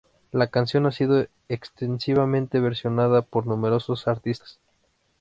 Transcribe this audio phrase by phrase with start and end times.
[0.31, 4.57] La canción ha sido extensivamente versionada por numerosos artistas.